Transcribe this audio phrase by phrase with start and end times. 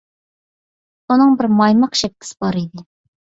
[1.13, 2.85] ئۇنىڭ بىر مايماق شەپكىسى بار ئىدى.